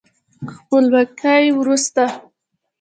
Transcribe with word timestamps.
خپلواکۍ 0.53 1.45
وروسته 1.59 2.03